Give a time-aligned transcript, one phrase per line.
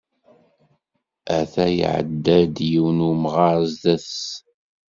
[1.37, 4.17] Ata ya iɛedda-d, yiwen n umɣar sdat-s.